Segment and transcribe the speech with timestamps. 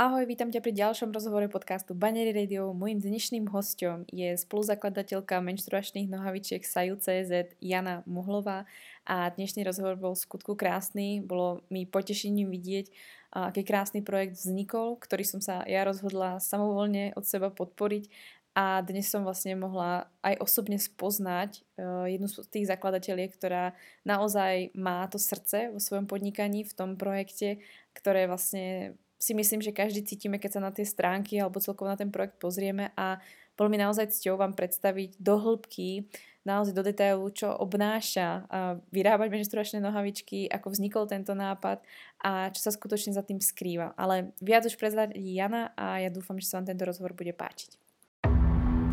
[0.00, 2.72] Ahoj, vítam ťa pri ďalšom rozhovore podcastu Banery Radio.
[2.72, 8.64] Mojím dnešným hostom je spoluzakladateľka menštruačných nohavičiek Saju.cz Jana Mohlová
[9.04, 11.20] a dnešný rozhovor bol skutku krásny.
[11.20, 12.88] Bolo mi potešením vidieť,
[13.28, 18.08] aký krásny projekt vznikol, ktorý som sa ja rozhodla samovolne od seba podporiť
[18.56, 23.76] a dnes som vlastne mohla aj osobne spoznať uh, jednu z tých zakladateľiek, ktorá
[24.08, 27.60] naozaj má to srdce vo svojom podnikaní, v tom projekte,
[27.92, 32.00] ktoré vlastne si myslím, že každý cítime, keď sa na tie stránky alebo celkovo na
[32.00, 33.20] ten projekt pozrieme a
[33.52, 36.08] bolo mi naozaj cťou vám predstaviť do hĺbky,
[36.48, 38.48] naozaj do detailu, čo obnáša
[38.88, 41.84] vyrábať menštruačné nohavičky, ako vznikol tento nápad
[42.24, 43.92] a čo sa skutočne za tým skrýva.
[44.00, 47.76] Ale viac už prezradí Jana a ja dúfam, že sa vám tento rozhovor bude páčiť.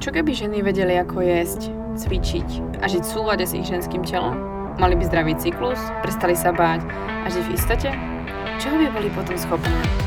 [0.04, 4.36] Čo keby ženy vedeli, ako jesť, cvičiť a žiť v súlade s ich ženským telom?
[4.78, 6.84] Mali by zdravý cyklus, prestali sa báť
[7.24, 7.90] a žiť v istote?
[8.60, 10.07] Čoho by boli potom schopné?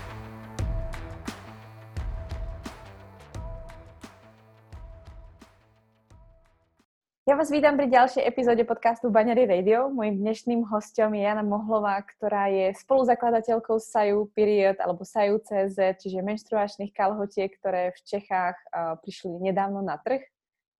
[7.41, 9.89] Vás vítam pri ďalšej epizóde podcastu Baňary Radio.
[9.89, 16.93] Mojím dnešným hostom je Jana Mohlová, ktorá je spoluzakladateľkou Saju Period alebo Saju.cz, čiže menštruačných
[16.93, 20.21] kalhotiek, ktoré v Čechách uh, prišli nedávno na trh.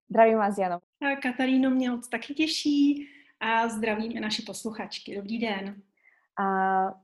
[0.06, 0.86] Zdravím vás, Jano.
[1.02, 3.10] Kataríno, mě moc taky těší
[3.42, 5.18] a zdravím i naši posluchačky.
[5.18, 5.82] Dobrý den.
[6.42, 6.46] A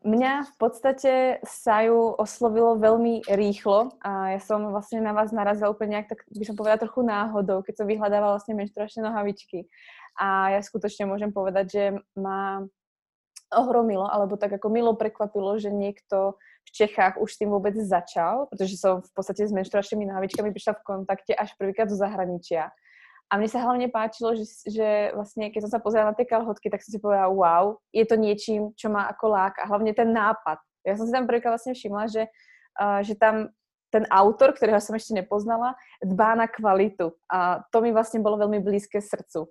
[0.02, 1.13] mňa v podstate
[1.45, 6.41] Saju oslovilo veľmi rýchlo a ja som vlastne na vás narazila úplne nejak, tak by
[6.41, 9.69] som povedala trochu náhodou, keď som vyhľadávala vlastne menštruačné nohavičky.
[10.17, 11.83] A ja skutočne môžem povedať, že
[12.17, 12.65] ma
[13.53, 16.33] ohromilo, alebo tak ako milo prekvapilo, že niekto
[16.65, 20.81] v Čechách už s tým vôbec začal, pretože som v podstate s menštruačnými nohavičkami prišla
[20.81, 22.73] v kontakte až prvýkrát do zahraničia.
[23.27, 26.71] A mne sa hlavne páčilo, že, že vlastne keď som sa pozerala na tie kalhotky,
[26.71, 30.15] tak som si povedala, wow, je to niečím, čo má ako lák a hlavne ten
[30.15, 30.64] nápad.
[30.88, 32.32] Ja som si tam prvýkrát vlastne všimla, že,
[32.80, 33.52] uh, že tam
[33.92, 37.16] ten autor, ktorého som ešte nepoznala, dbá na kvalitu.
[37.32, 39.48] A to mi vlastne bolo veľmi blízke srdcu.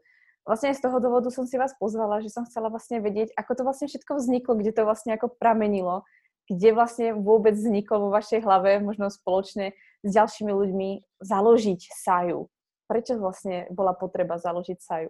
[0.47, 3.63] Vlastne z toho dôvodu som si vás pozvala, že som chcela vlastne vedieť, ako to
[3.67, 6.07] vlastne všetko vzniklo, kde to vlastne ako pramenilo,
[6.47, 9.75] kde vlastne vôbec vzniklo vo vašej hlave, možno spoločne
[10.07, 12.47] s ďalšími ľuďmi, založiť Saju.
[12.89, 15.09] Proč vlastně byla potřeba založit SAJU?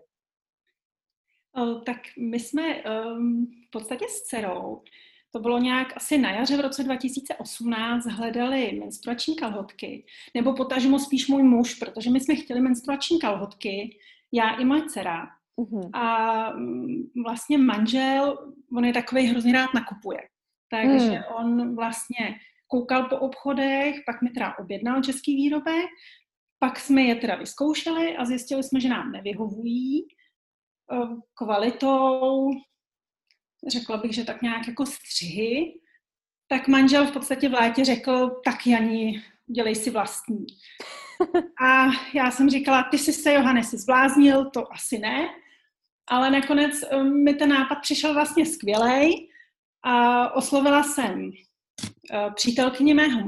[1.86, 4.82] Tak my jsme um, v podstatě s dcerou,
[5.30, 10.04] to bylo nějak asi na jaře v roce 2018, hledali menstruační kalhotky,
[10.34, 13.98] nebo potažmo spíš můj muž, protože my jsme chtěli menstruační kalhotky,
[14.32, 15.26] já i moje dcera.
[15.58, 15.90] Uh-huh.
[15.92, 16.52] A
[17.24, 20.20] vlastně manžel, on je takový hrozně rád nakupuje.
[20.70, 21.36] Takže uh-huh.
[21.36, 22.34] on vlastně
[22.66, 25.86] koukal po obchodech, pak mi teda objednal český výrobek
[26.58, 30.06] pak jsme je teda vyzkoušeli a zjistili jsme, že nám nevyhovují
[30.92, 32.50] ehm, kvalitou,
[33.68, 35.80] řekla bych, že tak nějak jako střihy,
[36.48, 40.46] tak manžel v podstatě v létě řekl, tak Jani, dělej si vlastní.
[41.66, 45.28] A já jsem říkala, ty jsi se, Johane, si zbláznil, to asi ne,
[46.08, 49.28] ale nakonec ehm, mi ten nápad přišel vlastně skvělej
[49.84, 51.30] a oslovila jsem
[52.12, 53.20] eh, přítelkyně mého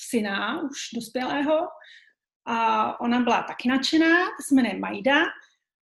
[0.00, 1.68] syna, už dospělého,
[2.46, 5.22] a ona byla taky nadšená, se jmenuje Majda.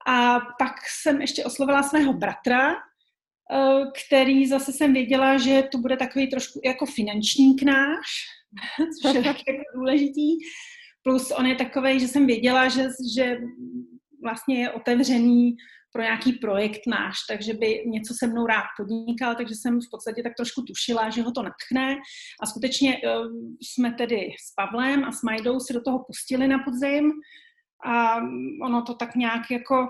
[0.07, 5.97] A pak jsem ještě oslovila svého bratra, eh, který zase jsem věděla, že to bude
[5.97, 8.07] takový trošku jako finančník náš,
[9.03, 10.31] což je taky jako důležitý.
[11.03, 13.39] Plus on je takový, že jsem věděla, že, že
[14.23, 15.57] vlastně je otevřený
[15.93, 20.23] pro nějaký projekt náš, takže by něco se mnou rád podnikal, takže jsem v podstatě
[20.23, 21.97] tak trošku tušila, že ho to natchne
[22.43, 23.27] a skutečně uh,
[23.61, 27.13] jsme tedy s Pavlem a s Majdou si do toho pustili na podzim
[27.87, 28.17] a
[28.63, 29.89] ono to tak nějak jako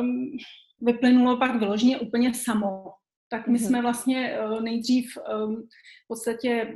[0.00, 0.36] um,
[0.80, 2.84] vyplynulo pak vyloženě úplně samo.
[3.28, 3.66] Tak my mm-hmm.
[3.66, 5.56] jsme vlastně uh, nejdřív um,
[6.04, 6.74] v podstatě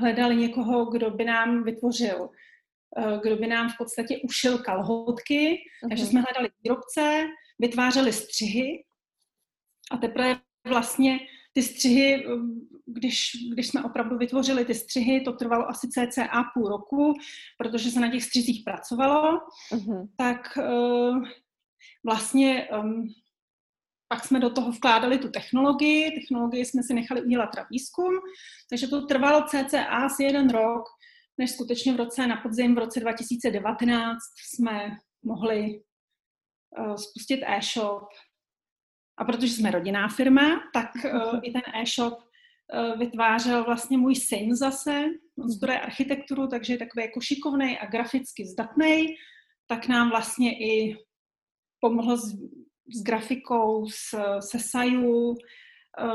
[0.00, 2.28] hledali někoho, kdo by nám vytvořil
[3.22, 5.88] kdo by nám v podstatě ušil kalhotky, mm-hmm.
[5.88, 7.26] takže jsme hledali výrobce,
[7.58, 8.84] vytvářeli střihy
[9.90, 11.18] a teprve vlastně
[11.52, 12.24] ty střihy,
[12.86, 17.14] když, když jsme opravdu vytvořili ty střihy, to trvalo asi cca půl roku,
[17.58, 19.40] protože se na těch střizích pracovalo,
[19.72, 20.08] uh-huh.
[20.16, 21.24] tak uh,
[22.04, 23.08] vlastně um,
[24.08, 28.12] pak jsme do toho vkládali tu technologii, technologii jsme si nechali udělat výzkum,
[28.70, 30.84] takže to trvalo cca asi jeden rok,
[31.38, 34.18] než skutečně v roce, na podzim v roce 2019
[34.54, 35.80] jsme mohli
[36.96, 38.08] spustit e-shop.
[39.18, 44.56] A protože jsme rodinná firma, tak uh, i ten e-shop uh, vytvářel vlastně můj syn
[44.56, 45.04] zase.
[45.38, 49.06] On studuje architekturu, takže je takový jako šikovný a graficky zdatný.
[49.66, 50.96] Tak nám vlastně i
[51.80, 52.32] pomohl s,
[52.94, 55.34] s grafikou, s, se Saju.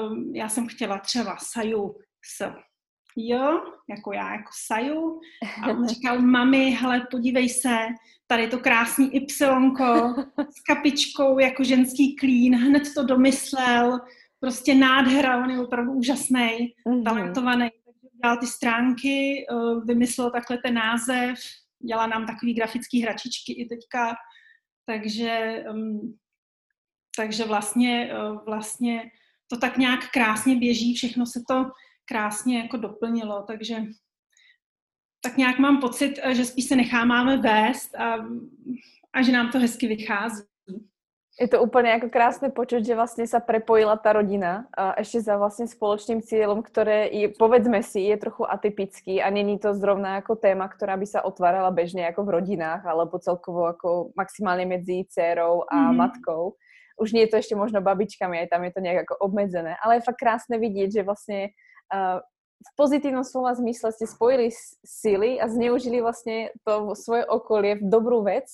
[0.10, 1.96] Um, já jsem chtěla třeba Saju
[2.26, 2.54] s
[3.18, 5.20] jo, jako já, jako Saju.
[5.64, 7.78] A on říkal, mami, hele, podívej se,
[8.28, 9.32] tady je to krásný Y
[10.58, 14.00] s kapičkou jako ženský klín, hned to domyslel,
[14.40, 17.04] prostě nádhera, on je opravdu úžasný, mm-hmm.
[17.04, 17.70] talentovaný.
[18.24, 21.40] Dělal ty stránky, eh, vymyslel takhle ten název,
[21.88, 24.16] dělá nám takový grafický hračičky i teďka,
[24.86, 26.18] takže, um,
[27.18, 29.04] takže vlastně, uh, vlastně
[29.48, 31.66] to tak nějak krásně běží, všechno se to
[32.06, 33.76] krásně jako doplnilo, takže
[35.28, 38.16] tak nějak mám pocit, že spíš se necháváme vést a,
[39.14, 40.44] a že nám to hezky vychází.
[41.42, 45.38] Je to úplně jako krásné počuť, že vlastně se prepojila ta rodina a ještě za
[45.38, 50.36] vlastně společným cílem, které je, povedzme si, je trochu atypický a není to zrovna jako
[50.36, 55.62] téma, která by se otvárala bežně jako v rodinách, alebo celkovo jako maximálně mezi dcerou
[55.70, 55.96] a mm-hmm.
[55.96, 56.54] matkou.
[57.02, 59.96] Už nie je to ještě možno babičkami, aj tam je to nějak jako obmedzené, ale
[59.96, 61.50] je fakt krásné vidět, že vlastně
[61.94, 62.20] uh,
[62.58, 64.50] v pozitívnom slova zmysle ste spojili
[64.82, 68.50] síly a zneužili vlastne to svoje okolie v dobrú vec,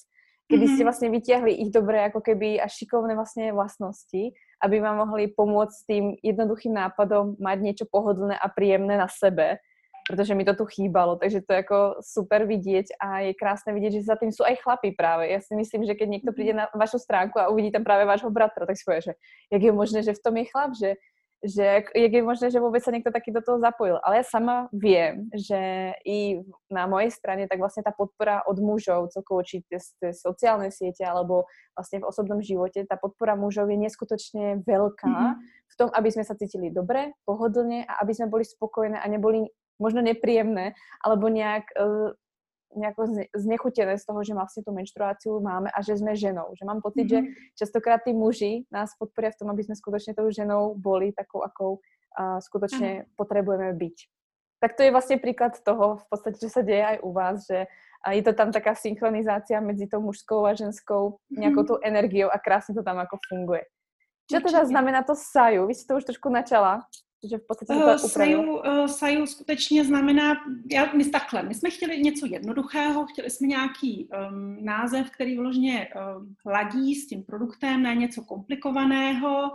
[0.51, 0.88] kedy ste mhm.
[0.88, 5.83] vlastne vyťahli ich dobré ako keby a šikovné vlastne vlastnosti, aby vám mohli pomôcť s
[5.88, 9.63] tým jednoduchým nápadom mať niečo pohodlné a príjemné na sebe,
[10.03, 13.91] protože mi to tu chýbalo, takže to je jako super vidět a je krásné vidět,
[13.91, 15.31] že za tím jsou aj chlapy právě.
[15.31, 16.35] Já si myslím, že keď někdo mhm.
[16.35, 19.13] přijde na vašu stránku a uvidí tam právě vášho bratra, tak si povie, že
[19.51, 20.94] jak je možné, že v tom je chlap, že
[21.56, 24.00] že jak, jak je možné, že vůbec se někdo taky do toho zapojil.
[24.04, 26.42] Ale já sama vím, že i
[26.72, 29.78] na mojej straně tak vlastně ta podpora od mužov, celkovo či ty
[30.13, 31.44] sociální sítě, alebo
[31.78, 35.34] vlastně v osobnom životě, ta podpora mužov je neskutočně velká mm-hmm.
[35.74, 39.39] v tom, aby jsme se cítili dobře, pohodlně a aby jsme byli spokojné a neboli
[39.80, 40.72] možno nepříjemné,
[41.06, 42.12] alebo nějak uh,
[42.75, 46.54] nejako znechutené z toho, že vlastne tú menštruáciu máme a že sme ženou.
[46.58, 47.25] Že mám pocit, mm-hmm.
[47.25, 51.42] že častokrát tí muži nás podporia v tom, aby sme skutočne tou ženou boli takou,
[51.46, 53.16] akou uh, skutočne mm-hmm.
[53.18, 53.98] potrebujeme byť.
[54.64, 57.66] Tak to je vlastně příklad toho, v podstatě, že se děje aj u vás, že
[58.12, 61.68] je to tam taká synchronizácia medzi tou mužskou a ženskou nějakou mhm.
[61.68, 63.62] tou energiou a krásně to tam jako funguje.
[64.31, 65.68] Čo teda znamená to saju?
[65.68, 66.81] Vy jste to už trošku načala,
[67.30, 70.36] že v podstatě uh, saju, uh, saju skutečně znamená,
[70.72, 75.88] já, my takhle, my jsme chtěli něco jednoduchého, chtěli jsme nějaký um, název, který vložně
[76.18, 79.52] um, ladí s tím produktem, ne něco komplikovaného,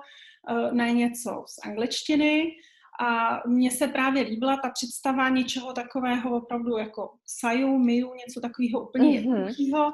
[0.50, 2.53] uh, ne něco z angličtiny.
[3.00, 8.88] A mně se právě líbila ta představa něčeho takového opravdu jako saju, miu, něco takového
[8.88, 9.15] úplně mm-hmm.
[9.15, 9.93] jednoduchého.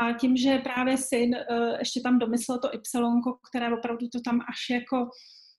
[0.00, 4.40] A tím, že právě syn uh, ještě tam domyslel to Y, které opravdu to tam
[4.40, 5.08] až jako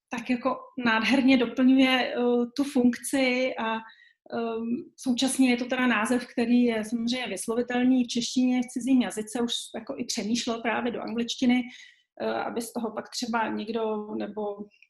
[0.10, 4.68] tak jako nádherně doplňuje uh, tu funkci a um,
[4.98, 9.54] současně je to teda název, který je samozřejmě vyslovitelný v češtině, v cizím jazyce, už
[9.76, 11.64] jako i přemýšlel právě do angličtiny,
[12.22, 14.42] uh, aby z toho pak třeba někdo nebo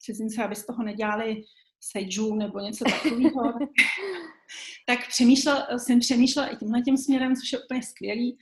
[0.02, 1.42] cizince, aby z toho nedělali
[1.80, 3.54] seju nebo něco takového.
[4.88, 8.38] tak přemýšlel, jsem přemýšlela i tímhle tím směrem, což je úplně skvělý.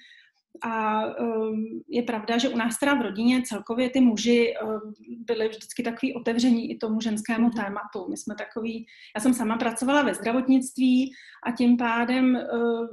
[0.64, 4.94] A um, je pravda, že u nás teda v rodině celkově ty muži um,
[5.26, 7.64] byli vždycky takový otevření i tomu ženskému mm-hmm.
[7.64, 8.10] tématu.
[8.10, 8.86] My jsme takový,
[9.16, 11.12] já jsem sama pracovala ve zdravotnictví
[11.48, 12.90] a tím pádem um,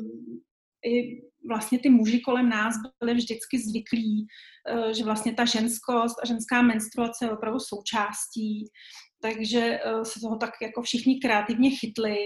[0.87, 4.26] i vlastně ty muži kolem nás byli vždycky zvyklí,
[4.75, 8.64] uh, že vlastně ta ženskost a ženská menstruace je opravdu součástí,
[9.23, 12.16] takže uh, se toho tak jako všichni kreativně chytli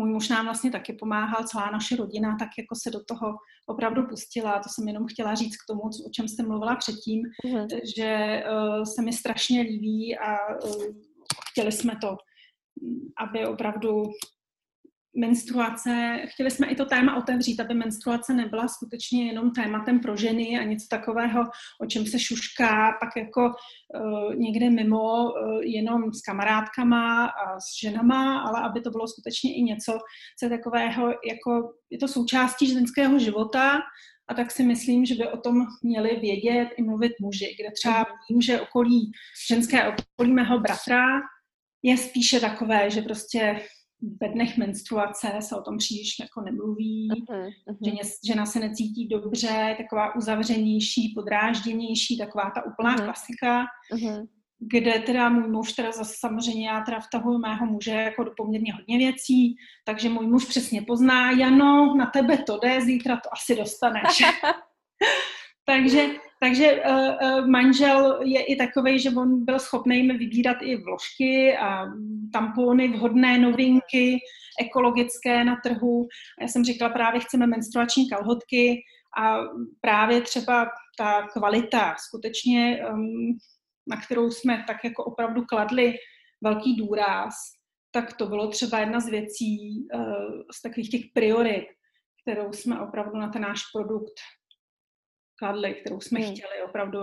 [0.00, 4.06] můj muž nám vlastně taky pomáhal, celá naše rodina tak jako se do toho opravdu
[4.06, 4.58] pustila.
[4.58, 7.68] To jsem jenom chtěla říct k tomu, o čem jste mluvila předtím, mm.
[7.96, 10.84] že uh, se mi strašně líbí a uh,
[11.50, 12.16] chtěli jsme to,
[13.18, 14.02] aby opravdu
[15.16, 20.58] menstruace, chtěli jsme i to téma otevřít, aby menstruace nebyla skutečně jenom tématem pro ženy
[20.58, 21.44] a něco takového,
[21.80, 27.80] o čem se šušká pak jako uh, někde mimo uh, jenom s kamarádkama a s
[27.82, 29.98] ženama, ale aby to bylo skutečně i něco,
[30.38, 33.80] co je takového, jako je to součástí ženského života.
[34.28, 38.06] A tak si myslím, že by o tom měli vědět i mluvit muži, kde třeba
[38.30, 39.12] vím, že okolí,
[39.48, 41.04] ženské okolí mého bratra
[41.82, 43.60] je spíše takové, že prostě
[44.20, 48.02] ve dnech menstruace se o tom příliš jako nemluví, uh-huh, uh-huh.
[48.02, 53.04] že žena se necítí dobře, taková uzavřenější, podrážděnější, taková ta úplná uh-huh.
[53.04, 53.64] klasika.
[53.92, 54.28] Uh-huh.
[54.58, 58.74] kde teda můj muž, teda zase samozřejmě já teda vtahuji mého muže jako do poměrně
[58.74, 63.56] hodně věcí, takže můj muž přesně pozná, Jano, na tebe to jde, zítra to asi
[63.56, 64.22] dostaneš.
[65.64, 66.08] takže
[66.42, 71.86] takže uh, manžel je i takový, že on byl schopný mi vybírat i vložky a
[72.32, 74.18] tampony, vhodné novinky,
[74.60, 76.08] ekologické na trhu.
[76.40, 78.82] Já jsem říkala, právě chceme menstruační kalhotky
[79.18, 79.38] a
[79.80, 83.38] právě třeba ta kvalita skutečně, um,
[83.86, 85.94] na kterou jsme tak jako opravdu kladli
[86.42, 87.34] velký důraz,
[87.90, 91.66] tak to bylo třeba jedna z věcí, uh, z takových těch priorit,
[92.22, 94.14] kterou jsme opravdu na ten náš produkt
[95.40, 96.30] kladli, kterou jsme hmm.
[96.30, 96.98] chtěli opravdu,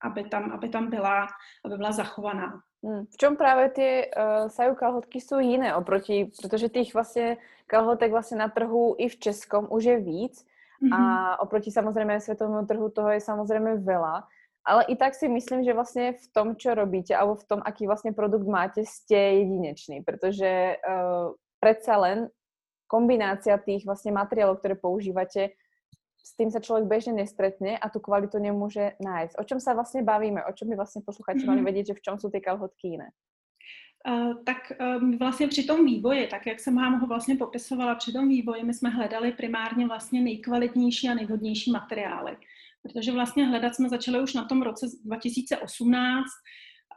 [0.00, 1.26] aby tam, aby tam byla,
[1.64, 2.60] aby byla zachovaná.
[2.84, 3.04] Hmm.
[3.06, 8.36] V čem právě ty uh, saju kalhotky jsou jiné oproti, protože těch vlastně kalhotek vlastně
[8.36, 10.44] na trhu i v Českom už je víc
[10.82, 10.94] mm-hmm.
[10.94, 11.36] a mhm.
[11.40, 14.22] oproti samozřejmě světovému trhu toho je samozřejmě veľa,
[14.64, 17.86] ale i tak si myslím, že vlastně v tom, čo robíte, alebo v tom, aký
[17.86, 22.28] vlastně produkt máte, jste jedinečný, protože uh, predsa len
[22.86, 25.48] kombinácia tých vlastně materiálov, které používate,
[26.26, 29.38] s tým sa človek bežne nestretne a tu kvalitu nemôže nájsť.
[29.38, 30.42] O čom sa vlastne bavíme?
[30.42, 31.66] O čom by vlastne posluchači mali mhm.
[31.70, 33.14] vědět, že v čom jsou ty kalhotky jiné?
[34.06, 38.12] Uh, tak um, vlastně při tom vývoji, tak jak jsem vám ho vlastně popisovala, při
[38.12, 42.36] tom vývoji my jsme hledali primárně vlastně nejkvalitnější a nejvhodnější materiály.
[42.82, 46.24] Protože vlastně hledat jsme začali už na tom roce 2018.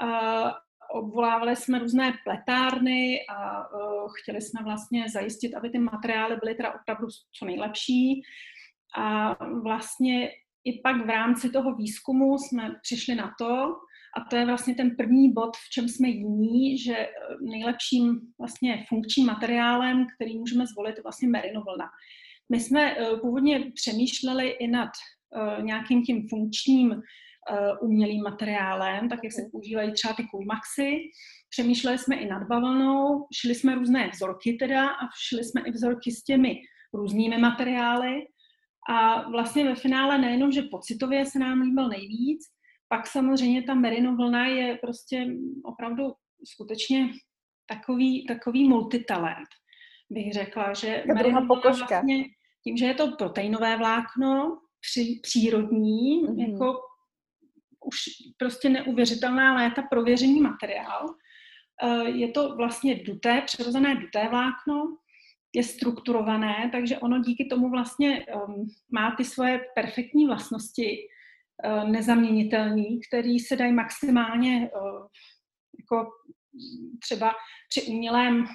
[0.04, 0.52] Uh,
[0.94, 6.74] obvolávali jsme různé pletárny a uh, chtěli jsme vlastně zajistit, aby ty materiály byly teda
[6.82, 7.08] opravdu
[7.40, 8.22] co nejlepší.
[8.98, 10.30] A vlastně
[10.64, 13.76] i pak v rámci toho výzkumu jsme přišli na to,
[14.18, 17.10] a to je vlastně ten první bod, v čem jsme jiní, že eh,
[17.42, 21.86] nejlepším vlastně funkčním materiálem, který můžeme zvolit, je vlastně merinovlna.
[22.50, 27.02] My jsme eh, původně přemýšleli i nad eh, nějakým tím funkčním
[27.82, 30.98] umělým materiálem, tak jak se používají třeba ty Coolmaxy.
[31.50, 36.12] Přemýšleli jsme i nad bavlnou, šli jsme různé vzorky teda a šli jsme i vzorky
[36.12, 36.56] s těmi
[36.94, 38.22] různými materiály.
[38.90, 42.44] A vlastně ve finále nejenom, že pocitově se nám líbil nejvíc,
[42.88, 45.28] pak samozřejmě ta merino vlna je prostě
[45.64, 47.10] opravdu skutečně
[47.70, 49.48] takový, takový multitalent,
[50.10, 52.26] bych řekla, že merino vlastně
[52.64, 56.52] tím, že je to proteinové vlákno, při, přírodní, mm-hmm.
[56.52, 56.80] jako
[57.86, 57.98] už
[58.38, 61.16] prostě neuvěřitelná léta prověřený materiál.
[61.84, 64.98] Eh, je to vlastně duté, přirozené duté vlákno,
[65.54, 70.98] je strukturované, takže ono díky tomu vlastně um, má ty svoje perfektní vlastnosti,
[71.66, 75.08] uh, nezaměnitelný, který se dají maximálně uh,
[75.80, 76.10] jako
[77.04, 77.32] třeba
[77.70, 78.46] při umělém,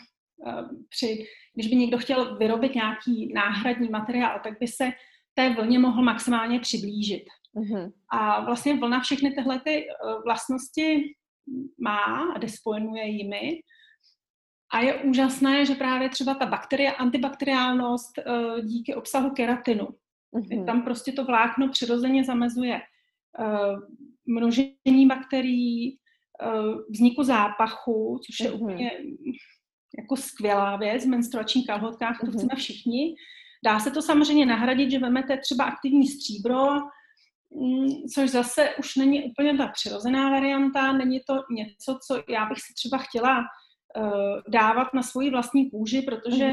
[0.47, 4.93] uh, při, když by někdo chtěl vyrobit nějaký náhradní materiál, tak by se
[5.35, 7.25] té vlně mohl maximálně přiblížit.
[7.57, 7.93] Mm-hmm.
[8.11, 11.15] A vlastně vlna všechny tyhle ty uh, vlastnosti
[11.79, 13.61] má a disponuje jimi
[14.75, 19.89] a je úžasné, že právě třeba ta bakterie, antibakteriálnost uh, díky obsahu keratinu.
[20.35, 20.65] Mm-hmm.
[20.65, 22.81] Tam prostě to vlákno přirozeně zamezuje
[23.39, 23.81] uh,
[24.27, 25.99] množení bakterií,
[26.47, 28.63] uh, vzniku zápachu, což je mm-hmm.
[28.63, 28.91] úplně
[29.99, 32.37] jako skvělá věc v menstruačních kalhotkách, to mm-hmm.
[32.37, 33.15] chceme všichni.
[33.65, 36.67] Dá se to samozřejmě nahradit, že vezmete třeba aktivní stříbro,
[37.51, 42.59] mm, což zase už není úplně ta přirozená varianta, není to něco, co já bych
[42.59, 43.45] si třeba chtěla
[44.49, 46.53] dávat na svoji vlastní kůži, protože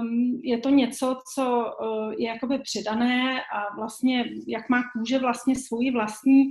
[0.00, 5.54] um, je to něco, co uh, je jakoby přidané a vlastně, jak má kůže vlastně
[5.56, 6.44] svoji vlastní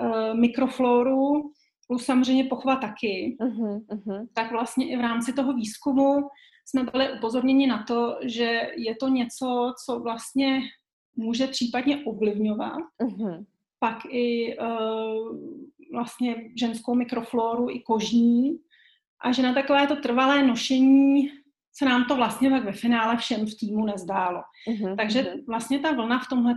[0.00, 1.50] uh, mikrofloru,
[1.86, 4.26] plus samozřejmě pochva taky, uh-huh, uh-huh.
[4.34, 6.28] tak vlastně i v rámci toho výzkumu
[6.66, 10.60] jsme byli upozorněni na to, že je to něco, co vlastně
[11.16, 13.44] může případně ovlivňovat uh-huh.
[13.78, 15.38] pak i uh,
[15.92, 18.58] vlastně ženskou mikrofloru, i kožní,
[19.20, 21.30] a že na takové to trvalé nošení
[21.78, 24.42] se nám to vlastně tak ve finále všem v týmu nezdálo.
[24.68, 25.44] Uh-huh, Takže uh-huh.
[25.46, 26.54] vlastně ta vlna v tomhle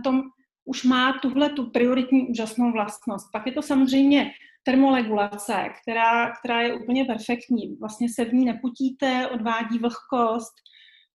[0.64, 3.32] už má tuhle tu prioritní úžasnou vlastnost.
[3.32, 4.30] Pak je to samozřejmě
[4.62, 7.76] termoregulace, která, která je úplně perfektní.
[7.80, 10.52] Vlastně se v ní neputíte, odvádí vlhkost,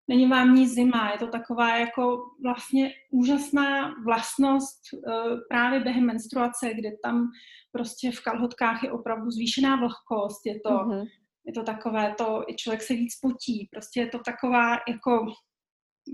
[0.08, 6.74] není vám ní zima, je to taková jako vlastně úžasná vlastnost uh, právě během menstruace,
[6.74, 7.28] kde tam
[7.72, 11.06] prostě v kalhotkách je opravdu zvýšená vlhkost, je to uh-huh
[11.46, 15.26] je to takové to, i člověk se víc potí, prostě je to taková jako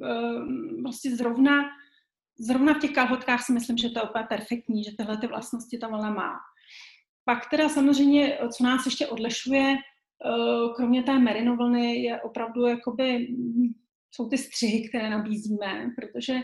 [0.04, 1.64] ehm, prostě zrovna,
[2.38, 5.78] zrovna v těch kalhotkách si myslím, že to je úplně perfektní, že tyhle ty vlastnosti
[5.78, 6.32] ta vlna má.
[7.24, 13.28] Pak teda samozřejmě, co nás ještě odlišuje, eh, kromě té merino vlny, je opravdu jakoby,
[14.10, 16.40] jsou ty střihy, které nabízíme, protože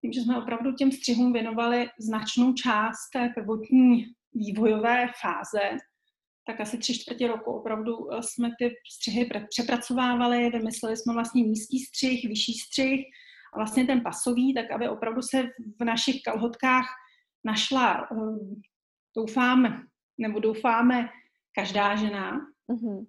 [0.00, 5.76] tím, že jsme opravdu těm střihům věnovali značnou část té prvotní vývojové fáze,
[6.48, 11.78] tak asi tři čtvrtě roku opravdu eh, jsme ty střihy přepracovávali, vymysleli jsme vlastně nízký
[11.78, 13.00] střih, vyšší střih
[13.54, 15.42] a vlastně ten pasový, tak aby opravdu se
[15.80, 16.86] v našich kalhotkách
[17.44, 18.08] našla,
[19.16, 19.82] doufáme,
[20.18, 21.08] nebo doufáme,
[21.54, 22.40] každá žena.
[22.72, 23.06] Mm-hmm.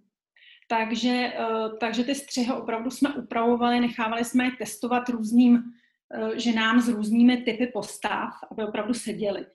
[0.68, 1.34] Takže,
[1.80, 5.64] takže ty střihy opravdu jsme upravovali, nechávali jsme je testovat různým
[6.36, 9.46] ženám s různými typy postav, aby opravdu seděly.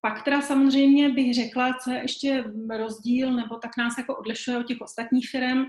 [0.00, 2.44] Pak teda samozřejmě bych řekla, co je ještě
[2.76, 5.64] rozdíl, nebo tak nás jako odlišuje od těch ostatních firm,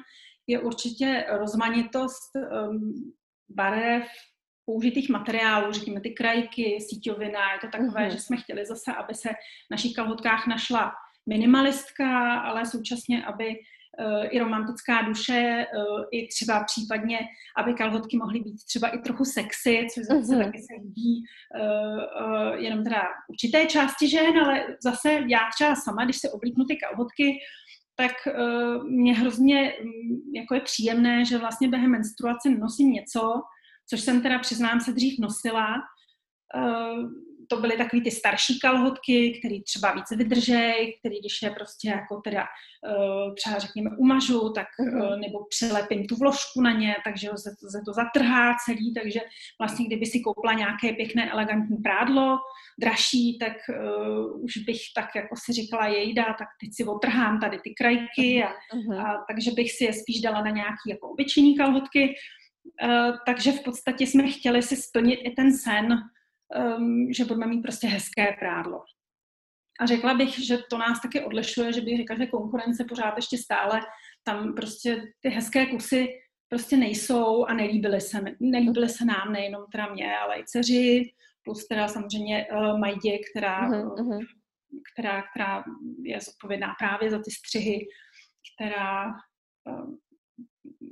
[0.47, 3.13] je určitě rozmanitost um,
[3.49, 4.07] barev,
[4.65, 8.11] použitých materiálů, řekněme ty krajky, síťovina, je to takové, mm-hmm.
[8.11, 10.91] že jsme chtěli zase, aby se v našich kalhotkách našla
[11.29, 13.55] minimalistka, ale současně, aby
[14.29, 15.65] i romantická duše, eh,
[16.11, 17.19] i třeba případně,
[17.57, 20.45] aby kalhotky mohly být třeba i trochu sexy, což zase mm-hmm.
[20.45, 21.23] taky se líbí
[21.55, 26.77] eh, jenom teda určité části žen, ale zase já třeba sama, když se oblíknu ty
[26.77, 27.33] kalhotky,
[27.99, 28.13] tak
[28.89, 33.41] mě hrozně mm, jako je příjemné, že vlastně během menstruace nosím něco,
[33.89, 35.67] což jsem teda přiznám se dřív nosila,
[37.49, 42.21] to byly takové ty starší kalhotky, které třeba více vydržej, které když je prostě jako
[42.21, 47.49] teda uh, třeba řekněme umažu, tak uh, nebo přilepím tu vložku na ně, takže se
[47.59, 49.19] to, se to zatrhá celý, takže
[49.61, 52.37] vlastně kdyby si koupila nějaké pěkné elegantní prádlo,
[52.79, 57.59] dražší, tak uh, už bych tak jako si říkala jejda, tak teď si otrhám tady
[57.63, 59.05] ty krajky a, uh-huh.
[59.05, 62.15] a takže bych si je spíš dala na nějaký jako obyčejný kalhotky.
[62.83, 65.97] Uh, takže v podstatě jsme chtěli si splnit i ten sen,
[66.55, 68.83] um, že budeme mít prostě hezké prádlo.
[69.79, 73.37] A řekla bych, že to nás taky odlišuje, že bych řekla, že konkurence pořád ještě
[73.37, 73.81] stále
[74.23, 76.07] tam prostě ty hezké kusy
[76.49, 81.11] prostě nejsou a nelíbily se, nelíbily se nám, nejenom teda mě, ale i dceři,
[81.43, 84.25] plus teda samozřejmě uh, Majdě, která, uh-huh.
[84.93, 85.63] která, která
[86.03, 87.87] je zodpovědná právě za ty střihy,
[88.55, 89.93] která uh,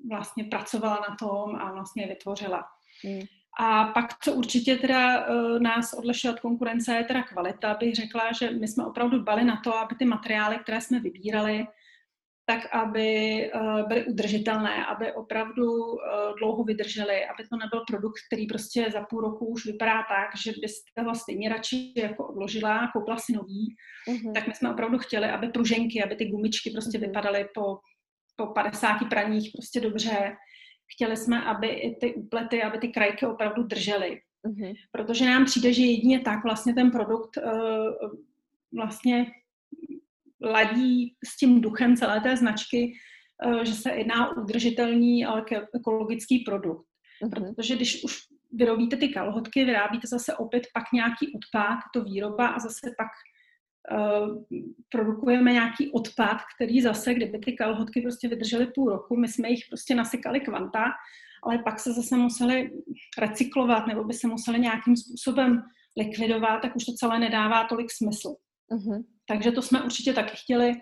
[0.09, 2.63] vlastně pracovala na tom a vlastně vytvořila.
[3.05, 3.27] Uh-huh.
[3.59, 7.73] A pak, co určitě teda uh, nás odlišuje od konkurence, je teda kvalita.
[7.73, 11.67] Bych řekla, že my jsme opravdu dbali na to, aby ty materiály, které jsme vybírali,
[12.45, 15.99] tak aby uh, byly udržitelné, aby opravdu uh,
[16.39, 20.51] dlouho vydržely, aby to nebyl produkt, který prostě za půl roku už vypadá tak, že
[20.61, 23.75] byste ho stejně radši jako odložila, koupila si nový.
[24.09, 24.33] Mm-hmm.
[24.33, 27.07] Tak my jsme opravdu chtěli, aby pruženky, aby ty gumičky prostě mm-hmm.
[27.07, 27.77] vypadaly po,
[28.35, 30.35] po 50 praních prostě dobře,
[30.87, 34.21] chtěli jsme, aby i ty úplety, aby ty krajky opravdu držely.
[34.47, 34.75] Mm-hmm.
[34.91, 38.09] Protože nám přijde, že jedině tak vlastně ten produkt uh,
[38.77, 39.31] vlastně
[40.41, 42.93] ladí s tím duchem celé té značky,
[43.45, 45.45] uh, že se jedná o udržitelný, ale
[45.75, 46.85] ekologický produkt.
[47.23, 47.55] Mm-hmm.
[47.55, 48.17] Protože když už
[48.51, 53.07] vyrobíte ty kalhotky, vyrábíte zase opět pak nějaký odpad, to výroba a zase pak
[54.89, 59.63] produkujeme nějaký odpad, který zase, kdyby ty kalhotky prostě vydržely půl roku, my jsme jich
[59.69, 60.83] prostě nasekali kvanta,
[61.43, 62.71] ale pak se zase museli
[63.17, 65.63] recyklovat nebo by se museli nějakým způsobem
[65.97, 68.35] likvidovat, tak už to celé nedává tolik smysl.
[68.71, 69.03] Uh-huh.
[69.27, 70.73] Takže to jsme určitě taky chtěli,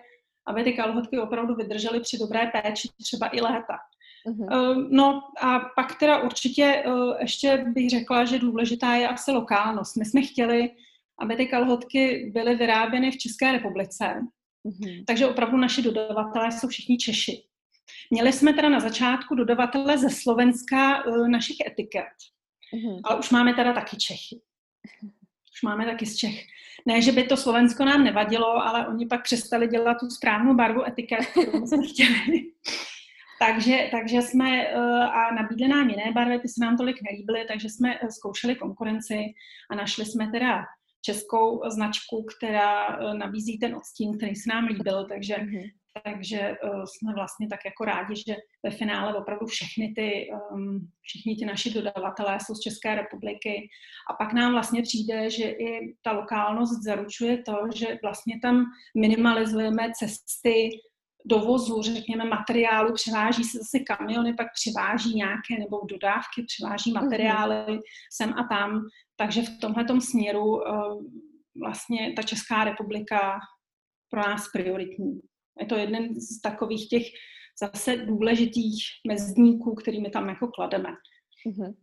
[0.46, 3.76] aby ty kalhotky opravdu vydržely při dobré péči třeba i léta.
[4.28, 4.88] Uh-huh.
[4.90, 9.96] No a pak teda určitě uh, ještě bych řekla, že důležitá je asi lokálnost.
[9.96, 10.70] My jsme chtěli,
[11.18, 14.20] aby ty kalhotky byly vyráběny v České republice.
[14.66, 15.04] Mm-hmm.
[15.06, 17.42] Takže opravdu naši dodavatelé jsou všichni Češi.
[18.10, 22.14] Měli jsme teda na začátku dodavatele ze Slovenska uh, našich etiket,
[22.74, 23.00] mm-hmm.
[23.04, 24.40] ale už máme teda taky Čechy.
[25.54, 26.46] Už máme taky z Čech.
[26.86, 30.88] Ne, že by to Slovensko nám nevadilo, ale oni pak přestali dělat tu správnou barvu
[30.88, 32.52] etiket, kterou jsme chtěli.
[33.38, 37.68] takže, takže jsme uh, a nabídli nám jiné barvy, ty se nám tolik nelíbily, takže
[37.68, 39.34] jsme uh, zkoušeli konkurenci
[39.70, 40.64] a našli jsme teda
[41.04, 45.70] českou značku, která eh, nabízí ten odstín, který se nám líbil, takže, mm-hmm.
[46.04, 51.36] takže uh, jsme vlastně tak jako rádi, že ve finále opravdu všechny ty, um, všichni
[51.36, 53.68] ty naši dodavatelé jsou z České republiky
[54.10, 58.64] a pak nám vlastně přijde, že i ta lokálnost zaručuje to, že vlastně tam
[58.96, 60.70] minimalizujeme cesty
[61.24, 67.04] dovozu, řekněme, materiálu, převáží se zase kamiony, pak přiváží nějaké, nebo dodávky, přiváží mhm.
[67.04, 67.80] materiály mm-hmm.
[68.12, 68.80] sem a tam,
[69.16, 71.04] takže v tomhle směru uh,
[71.62, 73.38] vlastně ta Česká republika
[74.10, 75.20] pro nás prioritní.
[75.60, 77.02] Je to jeden z takových těch
[77.60, 80.88] zase důležitých mezdníků, kterými tam jako klademe.
[81.48, 81.74] Mm-hmm.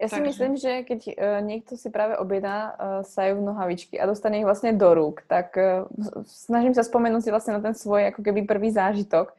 [0.00, 0.28] Ja si Takže.
[0.32, 1.12] myslím, že keď uh,
[1.44, 2.72] niekto si práve objedná uh,
[3.04, 5.84] saju nohavičky a dostane ich vlastne do rúk, tak uh,
[6.24, 9.36] snažím sa spomenúť si vlastne na ten svoj ako keby prvý zážitok,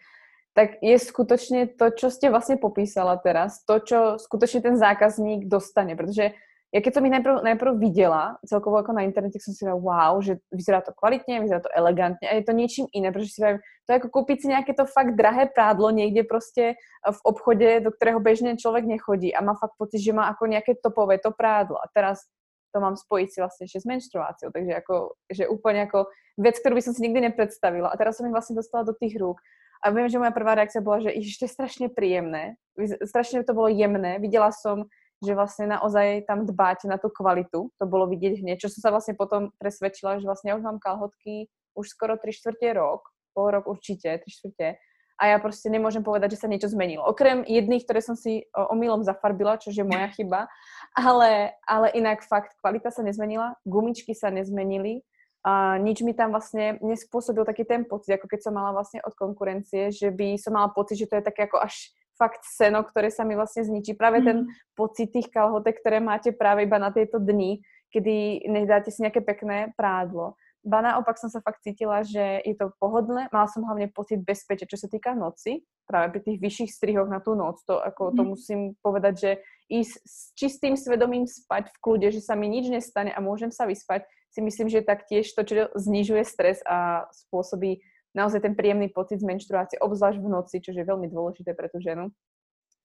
[0.53, 5.97] tak je skutočne to, čo ste vlastne popísala teraz, to, čo skutočne ten zákazník dostane,
[5.97, 6.37] protože
[6.71, 10.13] ja keď som ich najprv, najprv videla, celkovo ako na internete, som si povedala, wow,
[10.23, 13.59] že vyzerá to kvalitne, vyzerá to elegantne a je to niečím iné, pretože si vravím,
[13.59, 17.91] to je ako kúpiť si nejaké to fakt drahé prádlo niekde proste v obchode, do
[17.91, 21.75] ktorého bežne človek nechodí a má fakt pocit, že má ako nejaké topové to prádlo.
[21.75, 22.23] A teraz
[22.71, 24.95] to mám spojiť si vlastne ešte s menštruáciou, takže ako,
[25.27, 26.07] že úplne ako
[26.39, 29.19] vec, ktorú by som si nikdy nepredstavila a teraz som ich vlastne dostala do tých
[29.19, 29.43] rúk
[29.83, 32.55] a viem, že moja prvá reakcia bola, že to je strašne príjemné,
[33.03, 34.87] strašne to bolo jemné, videla som
[35.21, 37.69] že vlastne naozaj tam dbáte na tú kvalitu.
[37.77, 40.81] To bolo vidieť hneď, čo som sa vlastne potom presvedčila, že vlastne ja už mám
[40.81, 44.75] kalhotky už skoro 3 čtvrte rok, pol rok určite, 3 čtvrte.
[45.21, 47.05] A ja proste nemôžem povedať, že sa niečo zmenilo.
[47.05, 50.49] Okrem jedných, ktoré som si omylom zafarbila, čo je moja chyba,
[50.97, 55.05] ale, ale inak fakt kvalita sa nezmenila, gumičky sa nezmenili,
[55.41, 59.09] a nič mi tam vlastne nespôsobil taký ten pocit, ako keď som mala vlastne od
[59.17, 63.09] konkurencie, že by som mala pocit, že to je také ako až fakt seno, ktoré
[63.09, 63.95] sa mi vlastne zničí.
[63.95, 64.25] Práve mm.
[64.25, 64.37] ten
[64.73, 69.75] pocit tých kalhotek, ktoré máte práve iba na tieto dny, kedy nedáte si nejaké pekné
[69.75, 70.39] prádlo.
[70.61, 73.33] Ba naopak som sa fakt cítila, že je to pohodlné.
[73.33, 75.65] Mala som hlavne pocit bezpečia, čo sa týka noci.
[75.89, 77.65] Práve pri tých vyšších strihoch na tú noc.
[77.65, 78.29] To, ako, to mhm.
[78.29, 79.31] musím povedať, že
[79.71, 83.65] ísť s čistým svedomím spať v kľude, že sa mi nič nestane a môžem sa
[83.65, 89.19] vyspať, si myslím, že taktiež to, čo znižuje stres a spôsobí naozaj ten príjemný pocit
[89.19, 92.11] z menštruácie, obzvlášť v noci, čo je veľmi dôležité pre tú ženu.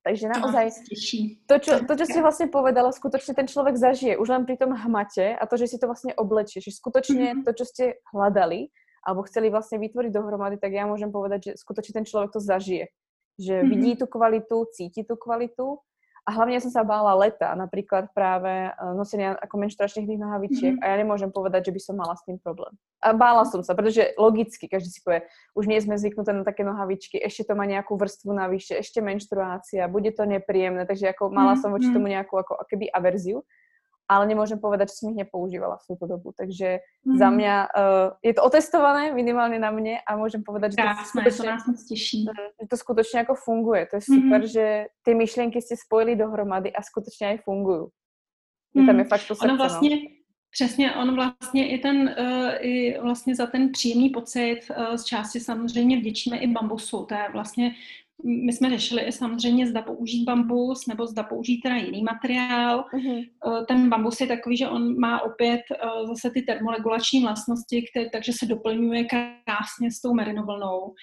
[0.06, 0.86] Takže naozaj
[1.50, 4.70] to, čo, to, čo si vlastne povedala, skutočne ten človek zažije už len pri tom
[4.70, 7.42] hmate a to, že si to vlastne oblečie, že skutočne mm-hmm.
[7.42, 7.84] to, čo ste
[8.14, 8.70] hľadali
[9.02, 12.86] alebo chceli vlastne vytvoriť dohromady, tak ja môžem povedať, že skutočne ten človek to zažije.
[13.34, 13.70] Že mm-hmm.
[13.74, 15.82] vidí tú kvalitu, cíti tú kvalitu
[16.22, 20.86] a hlavne ja som sa bála leta, napríklad práve e, nosenia ako menštruačných nohavičiek mm-hmm.
[20.86, 22.78] a ja nemôžem povedať, že by som mala s tým problém.
[23.04, 26.64] A bála som sa, pretože logicky, každý si povie, už nie sme zvyknuté na také
[26.64, 31.60] nohavičky, ešte to má nejakú vrstvu navyše, ešte menštruácia, bude to nepríjemné, takže ako mala
[31.60, 33.44] som voči tomu nejakú ako, akoby averziu
[34.06, 36.30] ale nemôžem povedať, že som ich nepoužívala v túto dobu.
[36.30, 37.18] Takže mm.
[37.18, 41.42] za mňa uh, je to otestované minimálne na mne a môžem povedať, že to, skutočne,
[41.42, 41.62] to nás.
[41.66, 42.30] Mm,
[42.62, 43.90] že to skutočne ako funguje.
[43.90, 44.50] To je super, mm.
[44.50, 44.64] že
[45.02, 47.90] tie myšlienky ste spojili dohromady a skutočne aj fungujú.
[48.78, 48.86] Mm.
[48.86, 50.15] Tam je fakt to srdce, ono vlastně, no.
[50.56, 55.40] Přesně, on vlastně i ten, uh, i vlastně za ten příjemný pocit uh, z části
[55.40, 57.04] samozřejmě vděčíme i bambusu.
[57.04, 57.74] To je vlastně
[58.24, 62.84] my jsme řešili i samozřejmě, zda použít bambus nebo zda použít teda jiný materiál.
[62.92, 63.26] Uh-huh.
[63.68, 68.32] Ten bambus je takový, že on má opět eh, zase ty termoregulační vlastnosti, které, takže
[68.32, 70.94] se doplňuje krásně s tou merinovlnou.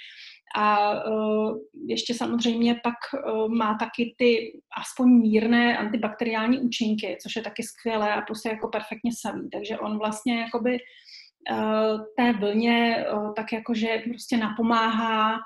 [0.55, 7.41] A uh, ještě samozřejmě pak uh, má taky ty aspoň mírné antibakteriální účinky, což je
[7.41, 9.49] taky skvělé a prostě jako perfektně savý.
[9.49, 10.77] Takže on vlastně jakoby
[11.51, 15.39] uh, té vlně tak jakože prostě napomáhá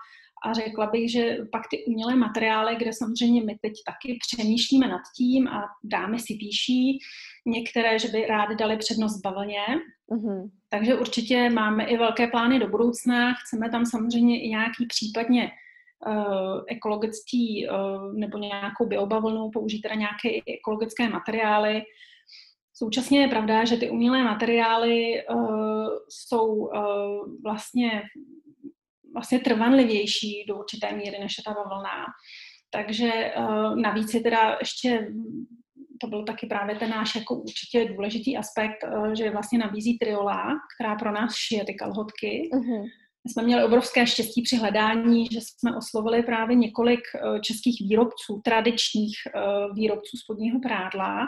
[0.45, 5.01] a řekla bych, že pak ty umělé materiály, kde samozřejmě my teď taky přemýšlíme nad
[5.17, 6.99] tím a dámy si píší,
[7.45, 9.61] některé, že by rádi dali přednost bavlně.
[10.11, 10.49] Mm-hmm.
[10.69, 13.33] Takže určitě máme i velké plány do budoucna.
[13.33, 15.51] Chceme tam samozřejmě i nějaký případně
[16.07, 21.81] uh, ekologický uh, nebo nějakou biobavlnu, použít teda nějaké ekologické materiály.
[22.73, 28.01] Současně je pravda, že ty umělé materiály uh, jsou uh, vlastně
[29.13, 32.05] vlastně trvanlivější do určité míry, než ta bavlná.
[32.69, 35.07] Takže uh, navíc je teda ještě,
[36.01, 40.47] to byl taky právě ten náš jako určitě důležitý aspekt, uh, že vlastně nabízí Triola,
[40.75, 42.49] která pro nás šije ty kalhotky.
[42.53, 42.83] Uh-huh.
[43.23, 48.41] My jsme měli obrovské štěstí při hledání, že jsme oslovili právě několik uh, českých výrobců,
[48.43, 51.27] tradičních uh, výrobců spodního prádla,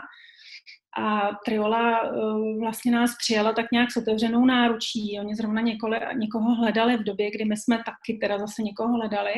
[0.98, 2.12] a Triola
[2.60, 5.18] vlastně nás přijala tak nějak s otevřenou náručí.
[5.20, 9.34] Oni zrovna někoho, někoho hledali v době, kdy my jsme taky teda zase někoho hledali.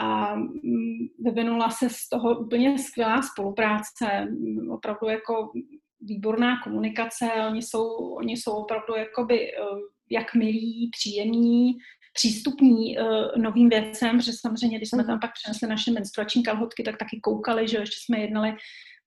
[0.00, 4.28] A mm, vyvinula se z toho úplně skvělá spolupráce,
[4.70, 5.52] opravdu jako
[6.00, 7.30] výborná komunikace.
[7.48, 9.78] Oni jsou, oni jsou opravdu jakoby uh,
[10.10, 11.72] jak milí, příjemní,
[12.12, 15.06] přístupní uh, novým věcem, že samozřejmě, když jsme mhm.
[15.06, 18.56] tam pak přinesli naše menstruační kalhotky, tak taky koukali, že ještě jsme jednali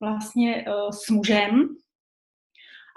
[0.02, 1.70] vlastně uh, s mužem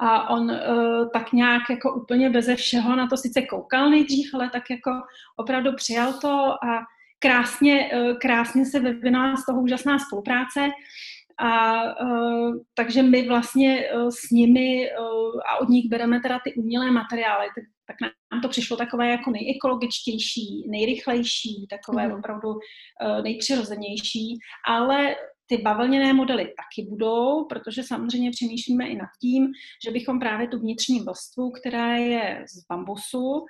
[0.01, 4.51] a on uh, tak nějak jako úplně beze všeho na to sice koukal nejdřív, ale
[4.51, 4.91] tak jako
[5.37, 6.29] opravdu přijal to
[6.65, 6.87] a
[7.21, 10.69] krásně, uh, krásně se vyvinula z toho úžasná spolupráce.
[11.39, 16.55] A uh, takže my vlastně uh, s nimi uh, a od nich bereme teda ty
[16.55, 22.15] umělé materiály, tak, tak nám to přišlo takové jako nejekologičtější, nejrychlejší, takové mm.
[22.15, 25.17] opravdu uh, nejpřirozenější, ale
[25.51, 29.47] ty bavlněné modely taky budou, protože samozřejmě přemýšlíme i nad tím,
[29.85, 33.45] že bychom právě tu vnitřní vrstvu, která je z bambusu,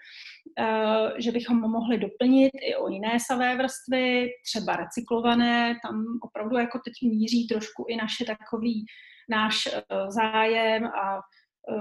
[0.59, 6.79] eh, že bychom mohli doplnit i o jiné savé vrstvy, třeba recyklované, tam opravdu jako
[6.79, 8.85] teď míří trošku i naše takový
[9.31, 9.69] náš
[10.09, 11.21] zájem a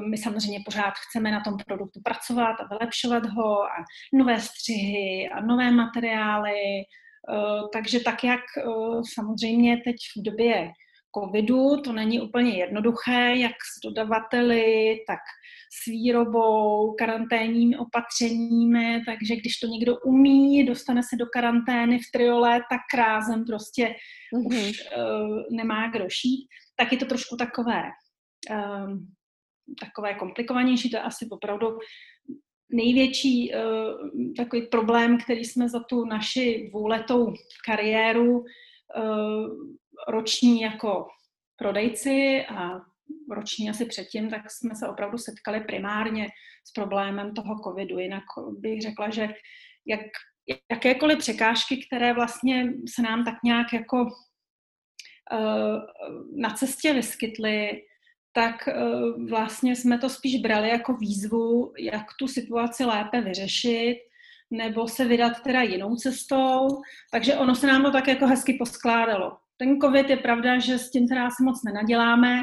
[0.09, 5.41] my samozřejmě pořád chceme na tom produktu pracovat a vylepšovat ho a nové střihy a
[5.41, 6.83] nové materiály.
[7.73, 8.41] Takže tak, jak
[9.13, 10.71] samozřejmě teď v době
[11.17, 11.81] covidu.
[11.81, 15.19] To není úplně jednoduché, jak s dodavateli, tak
[15.83, 22.61] s výrobou, karanténními opatřeními, takže když to někdo umí, dostane se do karantény v triole,
[22.69, 23.95] tak rázem prostě
[24.35, 24.47] mm-hmm.
[24.47, 27.83] už uh, nemá kdo šít, tak je to trošku takové,
[28.49, 29.07] um,
[29.79, 31.67] takové komplikovanější, to je asi opravdu
[32.71, 37.33] největší uh, takový problém, který jsme za tu naši dvouletou
[37.65, 38.45] kariéru uh,
[40.07, 41.07] roční jako
[41.55, 42.81] prodejci a
[43.31, 46.27] roční asi předtím, tak jsme se opravdu setkali primárně
[46.67, 47.99] s problémem toho covidu.
[47.99, 48.23] Jinak
[48.59, 49.29] bych řekla, že
[49.85, 50.01] jak,
[50.71, 55.79] jakékoliv překážky, které vlastně se nám tak nějak jako uh,
[56.35, 57.81] na cestě vyskytly,
[58.39, 63.95] tak uh, vlastně jsme to spíš brali jako výzvu, jak tu situaci lépe vyřešit,
[64.51, 66.67] nebo se vydat teda jinou cestou.
[67.11, 70.91] Takže ono se nám to tak jako hezky poskládalo ten covid je pravda, že s
[70.91, 72.41] tím teda si moc nenaděláme,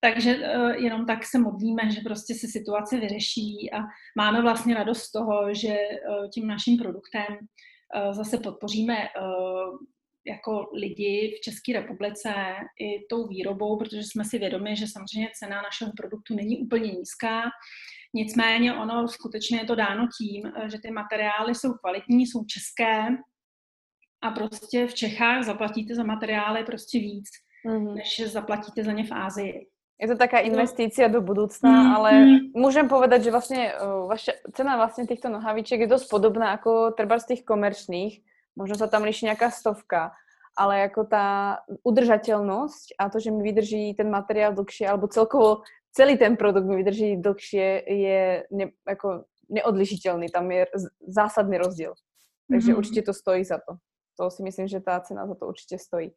[0.00, 3.78] takže uh, jenom tak se modlíme, že prostě se situace vyřeší a
[4.16, 7.26] máme vlastně radost z toho, že uh, tím naším produktem
[8.12, 8.96] zase podpoříme
[10.26, 12.34] jako lidi v České republice
[12.80, 17.42] i tou výrobou, protože jsme si vědomi, že samozřejmě cena našeho produktu není úplně nízká.
[18.14, 23.16] Nicméně ono skutečně je to dáno tím, že ty materiály jsou kvalitní, jsou české,
[24.22, 27.28] a prostě v Čechách zaplatíte za materiály prostě víc,
[27.66, 27.94] mm-hmm.
[27.94, 29.66] než zaplatíte za ně v Ázii.
[30.02, 32.10] Je to taká investícia do budúcna, mm, ale
[32.58, 37.22] môžem povedať, že vlastne uh, vaša cena vlastne týchto nohavičiek je dosť podobná ako treba
[37.22, 38.18] z tých komerčných.
[38.58, 40.12] Možno sa tam líši nejaká stovka,
[40.52, 45.64] ale ako tá udržateľnosť a to, že mi vydrží ten materiál dlhšie, alebo celkovo
[45.96, 48.20] celý ten produkt mi vydrží dlhšie, je
[48.52, 50.28] ne, ako neodlišiteľný.
[50.28, 50.68] Tam je
[51.08, 51.96] zásadný rozdiel.
[52.52, 52.76] Takže mm.
[52.76, 53.80] určite to stojí za to
[54.16, 56.12] to si myslím, že tá cena za to určite stojí.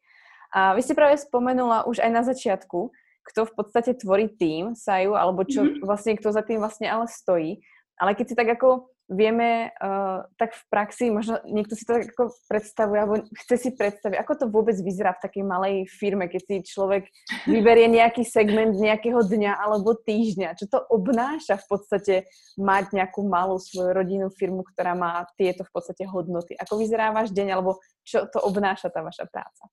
[0.54, 2.94] A vy ste práve spomenula už aj na začiatku,
[3.26, 5.82] kto v podstate tvorí tým Saju, alebo čo mm-hmm.
[5.82, 7.58] vlastne, kto za tým vlastne ale stojí.
[7.98, 12.10] Ale keď si tak ako vieme uh, tak v praxi, možno niekto si to tak
[12.10, 13.14] ako predstavuje, alebo
[13.46, 17.06] chce si predstaviť, ako to vôbec vyzerá v takej malej firme, keď si človek
[17.46, 20.58] vyberie nejaký segment nejakého dňa alebo týždňa.
[20.58, 22.14] Čo to obnáša v podstate
[22.58, 26.58] mať nejakú malú svoju rodinnú firmu, ktorá má tieto v podstate hodnoty.
[26.58, 29.70] Ako vyzerá váš deň, alebo čo to obnáša tá vaša práca?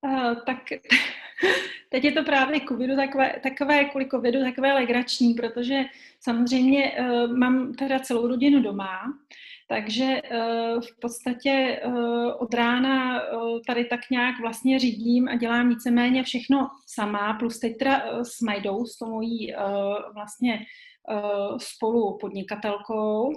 [0.00, 0.58] Uh, tak
[1.90, 5.84] teď je to právě covidu takové, takové kvůli covidu takové legrační, protože
[6.20, 9.00] samozřejmě uh, mám teda celou rodinu doma,
[9.68, 15.68] takže uh, v podstatě uh, od rána uh, tady tak nějak vlastně řídím a dělám
[15.68, 19.62] víceméně všechno sama, plus teď teda s Majdou, s tou mojí uh,
[20.14, 20.60] vlastně
[21.58, 23.32] spolu podnikatelkou,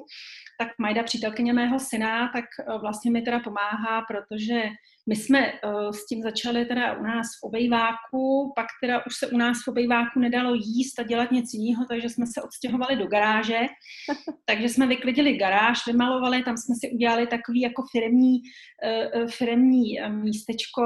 [0.60, 2.46] tak Majda, přítelkyně mého syna, tak
[2.82, 4.64] vlastně mi teda pomáhá, protože
[5.10, 9.28] my jsme uh, s tím začali teda u nás v obejváku, pak teda už se
[9.28, 13.08] u nás v obejváku nedalo jíst a dělat nic jiného, takže jsme se odstěhovali do
[13.08, 13.60] garáže.
[14.46, 20.82] takže jsme vyklidili garáž, vymalovali, tam jsme si udělali takový jako firmní, uh, firmní místečko,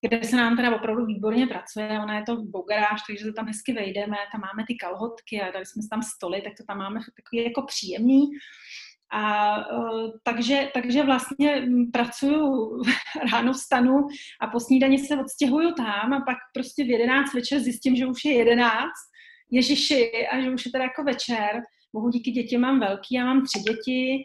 [0.00, 1.88] kde se nám teda opravdu výborně pracuje.
[2.02, 2.36] Ona je to
[2.68, 6.42] garáž, takže to tam hezky vejdeme, tam máme ty kalhotky a dali jsme tam stoly,
[6.42, 8.20] tak to tam máme takový jako příjemný.
[9.12, 12.70] A uh, takže, takže vlastně pracuju
[13.32, 14.06] ráno vstanu
[14.40, 18.24] a po snídani se odstěhuju tam a pak prostě v 11 večer zjistím, že už
[18.24, 18.90] je 11,
[19.50, 21.62] ježiši, a že už je teda jako večer.
[21.94, 24.24] Bohu díky děti mám velký, já mám tři děti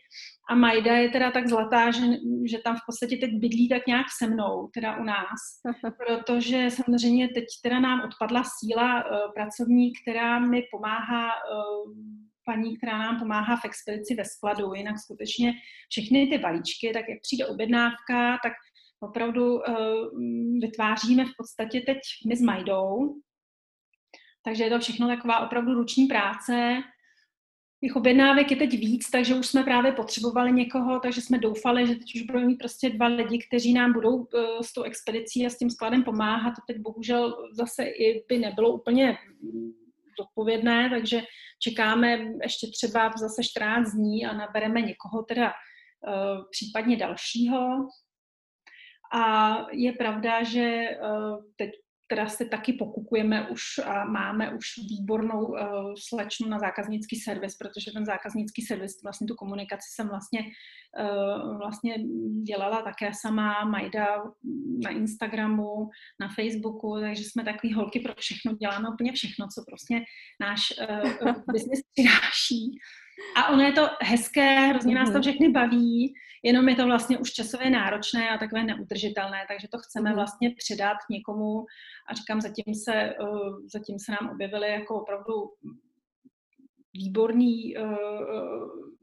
[0.50, 2.02] a Majda je teda tak zlatá, že,
[2.46, 5.40] že tam v podstatě teď bydlí tak nějak se mnou, teda u nás.
[5.98, 11.94] Protože samozřejmě teď teda nám odpadla síla uh, pracovní, která mi pomáhá uh,
[12.52, 14.74] paní, která nám pomáhá v expedici ve skladu.
[14.74, 15.54] Jinak skutečně
[15.90, 18.54] všechny ty balíčky, tak jak přijde objednávka, tak
[19.00, 19.64] opravdu uh,
[20.62, 23.16] vytváříme v podstatě teď my s Majdou.
[24.44, 26.78] Takže je to všechno taková opravdu ruční práce.
[27.84, 31.96] Těch objednávek je teď víc, takže už jsme právě potřebovali někoho, takže jsme doufali, že
[31.96, 34.26] teď už budeme mít prostě dva lidi, kteří nám budou uh,
[34.62, 36.52] s tou expedicí a s tím skladem pomáhat.
[36.52, 39.18] To teď bohužel zase i by nebylo úplně
[40.20, 41.22] zodpovědné, takže
[41.60, 47.88] čekáme ještě třeba zase 14 dní a nabereme někoho teda uh, případně dalšího.
[49.14, 51.70] A je pravda, že uh, teď
[52.12, 55.58] teda se taky pokukujeme už a máme už výbornou uh,
[56.08, 60.40] slečnu na zákaznický servis, protože ten zákaznický servis, vlastně tu komunikaci jsem vlastně,
[61.00, 61.96] uh, vlastně
[62.44, 64.24] dělala také sama, Majda
[64.84, 70.02] na Instagramu, na Facebooku, takže jsme takový holky pro všechno, děláme úplně všechno, co prostě
[70.42, 70.62] náš
[71.26, 72.80] uh, biznis přináší.
[73.36, 75.22] A ono je to hezké, hrozně nás to mhm.
[75.22, 80.10] všechny baví, jenom je to vlastně už časově náročné a takové neudržitelné, takže to chceme
[80.10, 80.16] mhm.
[80.16, 81.66] vlastně předat někomu
[82.10, 83.16] a říkám, zatím se, eh,
[83.74, 85.34] zatím se nám objevily jako opravdu
[86.94, 87.82] výborný, eh,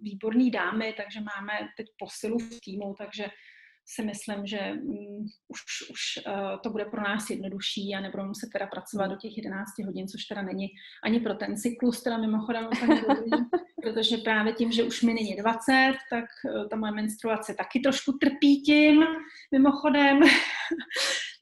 [0.00, 3.26] výborný dámy, takže máme teď posilu v týmu, takže
[3.88, 8.50] si myslím, že um, už, už uh, to bude pro nás jednodušší a nebudeme muset
[8.52, 10.66] teda pracovat do těch 11 hodin, což teda není
[11.04, 13.30] ani pro ten cyklus, teda mimochodem dobrý,
[13.82, 18.12] protože právě tím, že už mi není 20, tak uh, ta moje menstruace taky trošku
[18.12, 19.04] trpí tím,
[19.52, 20.20] mimochodem.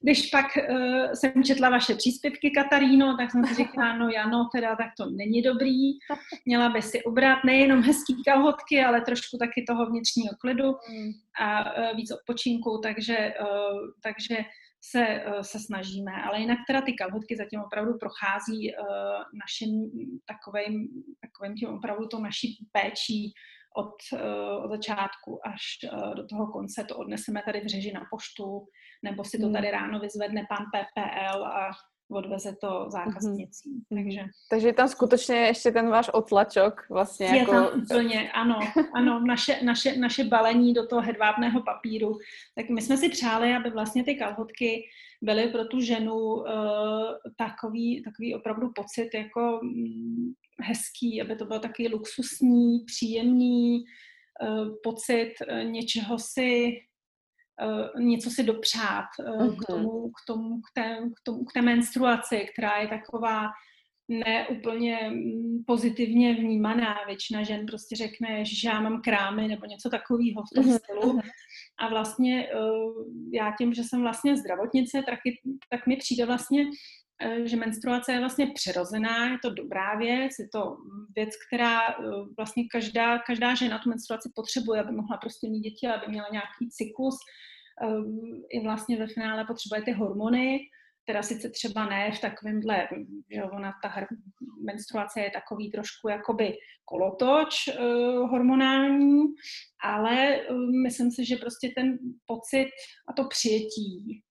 [0.03, 4.77] Když pak uh, jsem četla vaše příspěvky, Kataríno, tak jsem si říkala, no Jano, teda
[4.77, 5.93] tak to není dobrý.
[6.47, 11.11] Měla by si ubrat nejenom hezký kalhotky, ale trošku taky toho vnitřního klidu hmm.
[11.41, 14.37] a uh, víc odpočinku, takže, uh, takže
[14.81, 16.13] se, uh, se snažíme.
[16.23, 18.87] Ale jinak teda ty kalhotky zatím opravdu prochází uh,
[19.43, 19.91] naším
[20.27, 20.89] takovým,
[21.21, 23.33] takovým tím opravdu to naší péčí
[23.77, 25.63] od, uh, od začátku až
[25.93, 26.85] uh, do toho konce.
[26.89, 28.67] To odneseme tady v řeži na poštu,
[29.03, 29.55] nebo si to hmm.
[29.55, 31.71] tady ráno vyzvedne pan PPL a
[32.11, 33.71] odveze to zákaznicí.
[33.71, 34.05] Mm-hmm.
[34.05, 34.21] Takže...
[34.51, 37.27] Takže je tam skutečně ještě ten váš otlačok vlastně.
[37.27, 37.53] Je jako...
[37.53, 38.59] tam úplně, ano,
[38.95, 42.19] ano, naše, naše, naše balení do toho hedvábného papíru.
[42.55, 44.83] Tak my jsme si přáli, aby vlastně ty kalhotky
[45.23, 46.45] byly pro tu ženu uh,
[47.37, 53.85] takový, takový opravdu pocit jako um, hezký, aby to bylo taky luxusní, příjemný
[54.43, 56.79] uh, pocit uh, něčeho si
[57.99, 59.57] něco si dopřát mm-hmm.
[59.57, 63.49] k, tomu, k, tomu, k, té, k, tomu, k té menstruaci, která je taková
[64.09, 66.97] neúplně mm, pozitivně vnímaná.
[67.07, 70.79] Většina žen prostě řekne, že já mám krámy nebo něco takového v tom mm-hmm.
[70.79, 71.21] stylu.
[71.79, 75.19] A vlastně uh, já tím, že jsem vlastně zdravotnice, tak,
[75.71, 76.65] tak mi přijde vlastně,
[77.45, 80.77] že menstruace je vlastně přirozená, je to dobrá věc, je to
[81.17, 81.81] věc, která
[82.37, 86.69] vlastně každá, každá žena tu menstruaci potřebuje, aby mohla prostě mít děti, aby měla nějaký
[86.71, 87.17] cyklus,
[87.83, 90.59] Ehm, i vlastně ve finále potřebuje ty hormony,
[91.05, 92.89] teda sice třeba ne v takovémhle,
[93.35, 94.07] že ona ta
[94.65, 99.25] menstruace je takový trošku jakoby kolotoč uh, hormonální,
[99.83, 102.67] ale uh, myslím si, že prostě ten pocit
[103.09, 104.23] a to přijetí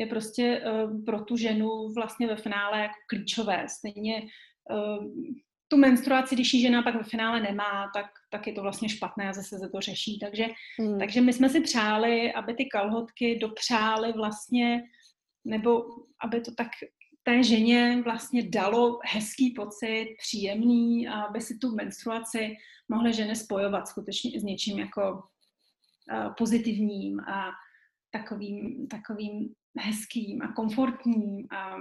[0.00, 3.66] je prostě uh, pro tu ženu vlastně ve finále jako klíčové.
[3.68, 4.22] Stejně
[4.70, 5.06] uh,
[5.68, 9.28] tu menstruaci, když ji žena pak ve finále nemá, tak, tak je to vlastně špatné
[9.28, 10.18] a zase se to řeší.
[10.18, 10.46] Takže,
[10.78, 10.98] hmm.
[10.98, 14.82] takže my jsme si přáli, aby ty kalhotky dopřály vlastně,
[15.44, 15.84] nebo
[16.24, 16.68] aby to tak
[17.22, 22.56] té ženě vlastně dalo hezký pocit, příjemný, a aby si tu menstruaci
[22.88, 27.50] mohly ženy spojovat skutečně i s něčím jako uh, pozitivním a
[28.12, 31.76] takovým, takovým hezkým a komfortním a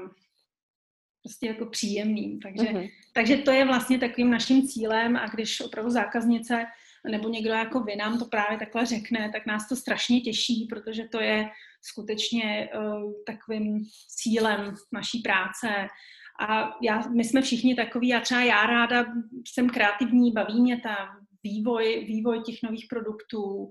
[1.24, 2.40] prostě jako příjemným.
[2.40, 2.90] Takže, mm-hmm.
[3.14, 6.66] takže to je vlastně takovým naším cílem a když opravdu zákaznice
[7.12, 11.04] nebo někdo jako vy nám to právě takhle řekne, tak nás to strašně těší, protože
[11.08, 11.50] to je
[11.82, 15.88] skutečně uh, takovým cílem naší práce.
[16.48, 19.06] A já, my jsme všichni takový, já třeba já ráda
[19.48, 20.96] jsem kreativní, baví mě ta
[21.44, 23.44] vývoj, vývoj těch nových produktů.
[23.54, 23.70] Uh,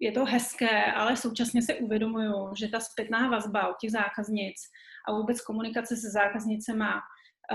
[0.00, 4.56] je to hezké, ale současně se uvědomuju, že ta zpětná vazba od těch zákaznic
[5.08, 7.00] a vůbec komunikace se zákaznicema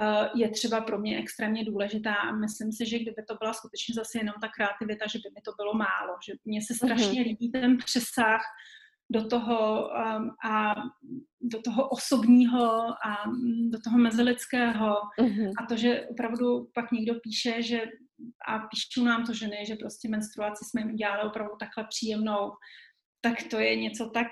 [0.01, 3.95] eh, je třeba pro mě extrémně důležitá a myslím si, že kdyby to byla skutečně
[3.95, 7.25] zase jenom ta kreativita, že by mi to bylo málo, že mně se strašně mm-hmm.
[7.25, 8.41] líbí ten přesah
[9.11, 10.75] do toho um, a
[11.41, 13.23] do toho osobního a
[13.69, 15.51] do toho mezilidského mm-hmm.
[15.57, 17.81] a to, že opravdu pak někdo píše, že
[18.47, 22.51] a píšou nám to ženy, že prostě menstruaci jsme jim udělali opravdu takhle příjemnou,
[23.21, 24.27] tak to je něco tak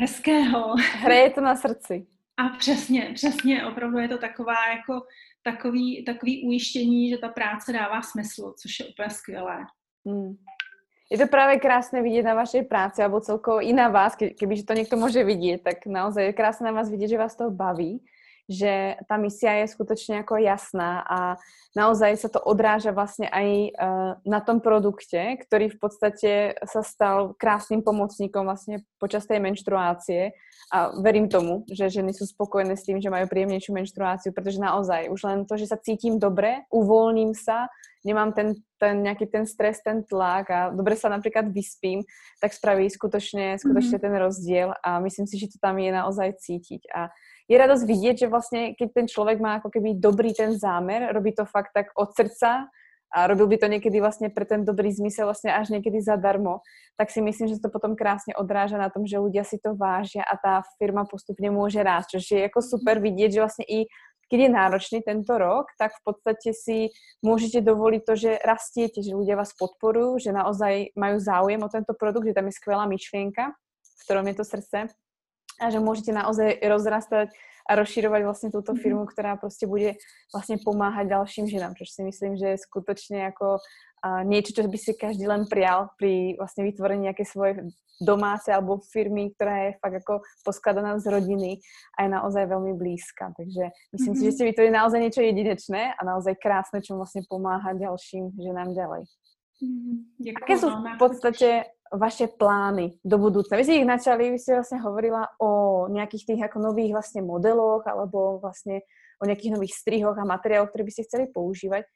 [0.00, 0.74] hezkého.
[0.76, 2.06] Hraje to na srdci.
[2.36, 5.06] A přesně, přesně, opravdu je to taková jako
[5.42, 9.66] takový, takový ujištění, že ta práce dává smysl, což je úplně skvělé.
[10.06, 10.36] Hmm.
[11.12, 14.72] Je to právě krásné vidět na vaší práci, alebo celkovo i na vás, kebyže to
[14.72, 18.00] někdo může vidět, tak naozaj je krásné na vás vidět, že vás to baví
[18.48, 21.18] že tá misia je skutočne ako jasná a
[21.72, 27.32] naozaj sa to odráža vlastne aj uh, na tom produkte, ktorý v podstate sa stal
[27.40, 30.36] krásnym pomocníkom vlastne počas tej menštruácie.
[30.72, 35.12] A verím tomu, že ženy sú spokojné s tým, že majú príjemnejšiu menštruáciu, pretože naozaj
[35.12, 37.68] už len to, že sa cítim dobre, uvoľním sa,
[38.04, 42.04] nemám ten, ten nějaký ten stres, ten tlak a dobre sa napríklad vyspím,
[42.40, 44.12] tak spraví skutočne, skutočne mm-hmm.
[44.12, 46.82] ten rozdiel a myslím si, že to tam je naozaj cítiť.
[46.92, 47.08] A
[47.48, 51.32] je radosť vidieť, že vlastne keď ten človek má ako keby dobrý ten zámer, robí
[51.32, 52.68] to fakt tak od srdca
[53.14, 56.66] a robil by to niekedy vlastne pre ten dobrý zmysel vlastne až niekedy zadarmo,
[56.98, 60.26] tak si myslím, že to potom krásne odráža na tom, že ľudia si to vážia
[60.26, 63.86] a tá firma postupne môže rásť, čo je ako super vidieť, že vlastne i
[64.30, 66.90] keď je náročný tento rok, tak v podstate si
[67.24, 71.92] môžete dovoliť to, že rastiete, že ľudia vás podporujú, že naozaj majú záujem o tento
[71.92, 74.78] produkt, že tam je skvelá myšlienka, v ktorom je to srdce
[75.60, 77.30] a že môžete naozaj rozrastať
[77.64, 78.80] a rozširovať vlastne túto mhm.
[78.80, 79.96] firmu, ktorá prostě bude
[80.34, 83.60] vlastne pomáhať ďalším ženám, čo si myslím, že je skutočne ako uh,
[84.28, 89.30] niečo, čo by si každý len prial pri vlastne vytvorení nejaké svoje domáce alebo firmy,
[89.34, 91.62] ktorá je fakt ako poskladaná z rodiny
[91.94, 93.30] a je naozaj veľmi blízka.
[93.38, 94.18] Takže myslím mm-hmm.
[94.18, 94.36] si, že mhm.
[94.36, 99.02] ste vytvorili naozaj niečo jedinečné a naozaj krásne, čo vlastne pomáha ďalším ženám ďalej.
[99.62, 100.36] Mm-hmm.
[100.42, 101.48] Aké sú v podstate
[101.94, 103.54] vaše plány do budúcna?
[103.54, 107.86] Vy ste ich načali, vy ste vlastne hovorila o nejakých tých ako nových vlastne modeloch
[107.86, 108.82] alebo vlastne
[109.22, 111.86] o nejakých nových strihoch a materiáloch, ktoré by ste chceli používať.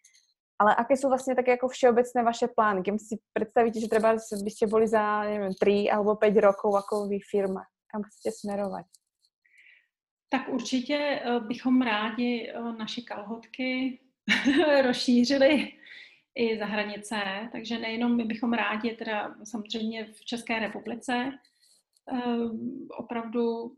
[0.58, 2.82] Ale aké sú vlastne také ako všeobecné vaše plány?
[2.82, 7.06] Keď si predstavíte, že treba by ste boli za, neviem, 3 alebo 5 rokov ako
[7.06, 7.62] vy firma.
[7.86, 8.86] Kam chcete smerovat?
[10.28, 14.00] Tak určitě eh, bychom rádi eh, naše kalhotky
[14.82, 15.72] rozšířili
[16.34, 21.32] i za hranice, takže nejenom my bychom rádi, teda samozřejmě v České republice,
[22.12, 23.72] ehm, opravdu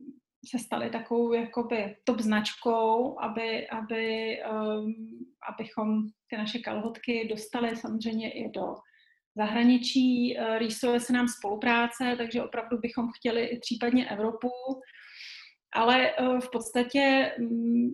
[0.46, 4.94] se stali takovou jakoby top značkou, aby, aby, um,
[5.52, 8.74] abychom ty naše kalhotky dostali samozřejmě i do
[9.36, 10.36] zahraničí.
[10.58, 14.50] Rýsuje se nám spolupráce, takže opravdu bychom chtěli i případně Evropu,
[15.74, 17.90] ale uh, v podstatě um,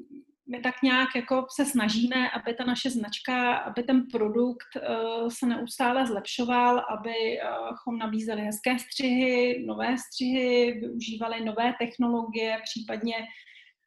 [0.48, 5.46] my tak nějak jako se snažíme, aby ta naše značka, aby ten produkt uh, se
[5.46, 13.14] neustále zlepšoval, abychom nabízeli hezké střihy, nové střihy, využívali nové technologie, případně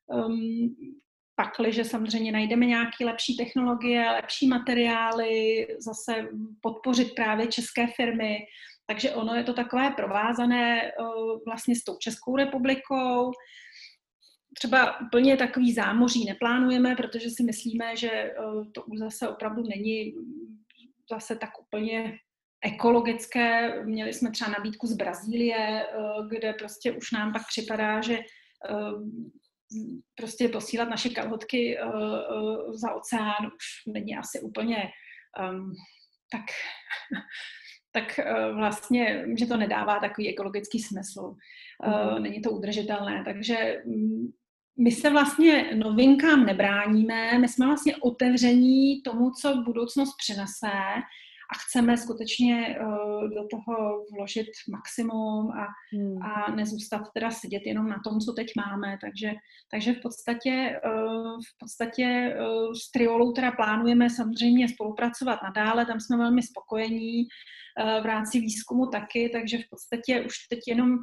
[0.07, 0.75] um,
[1.35, 6.27] pakli, že samozřejmě najdeme nějaké lepší technologie, lepší materiály, zase
[6.61, 8.37] podpořit právě české firmy.
[8.87, 13.31] Takže ono je to takové provázané uh, vlastně s tou Českou republikou
[14.59, 18.33] třeba úplně takový zámoří neplánujeme, protože si myslíme, že eh,
[18.73, 20.13] to už zase opravdu není
[21.11, 22.17] zase tak úplně
[22.63, 23.83] ekologické.
[23.83, 25.93] Měli jsme třeba nabídku z Brazílie, eh,
[26.29, 28.93] kde prostě už nám pak připadá, že eh,
[30.15, 31.77] prostě posílat naše kalhotky
[32.69, 34.89] za oceán už není asi úplně
[35.51, 35.73] um,
[36.31, 36.41] tak,
[37.91, 38.19] tak
[38.53, 41.35] vlastně, že to nedává takový ekologický smysl.
[41.85, 42.23] Mm.
[42.23, 44.27] Není to udržitelné, takže mm,
[44.79, 50.71] my se vlastně novinkám nebráníme, my jsme vlastně otevření tomu, co budoucnost přinese
[51.51, 56.21] a chceme skutečně uh, do toho vložit maximum a, hmm.
[56.23, 58.97] a nezůstat teda sedět jenom na tom, co teď máme.
[59.01, 59.31] Takže,
[59.71, 65.99] takže v podstatě, uh, v podstatě uh, s Triolou teda plánujeme samozřejmě spolupracovat nadále, tam
[65.99, 67.27] jsme velmi spokojení
[68.01, 70.97] v rámci výzkumu taky, takže v podstatě už teď jenom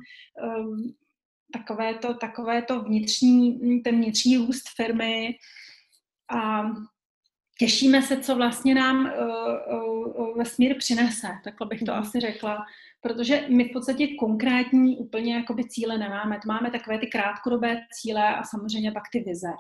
[1.53, 5.35] takové to, takové to vnitřní, ten vnitřní růst firmy
[6.37, 6.63] a
[7.59, 9.13] těšíme se, co vlastně nám
[9.69, 11.99] uh, uh, vesmír přinese, takhle bych to mm.
[11.99, 12.65] asi řekla,
[13.01, 16.39] protože my v podstatě konkrétní úplně jakoby cíle nemáme.
[16.43, 19.53] To máme takové ty krátkodobé cíle a samozřejmě pak ty vize.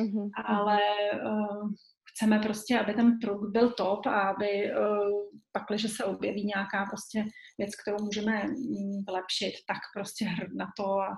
[0.00, 0.30] Mm-hmm.
[0.44, 0.78] Ale
[1.24, 1.70] uh,
[2.10, 6.86] chceme prostě, aby ten produkt byl top a aby uh, pak, když se objeví nějaká
[6.86, 7.24] prostě
[7.58, 8.46] věc, kterou můžeme
[9.06, 11.08] vylepšit, tak prostě hrd na to a